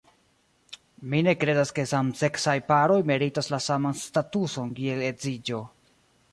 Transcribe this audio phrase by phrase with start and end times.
[1.11, 5.65] Mi ne kredas ke samseksaj-paroj meritas la saman statuson kiel edziĝo.